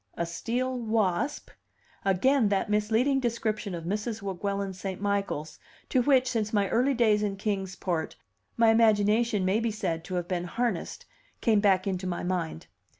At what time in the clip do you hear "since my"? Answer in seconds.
6.27-6.67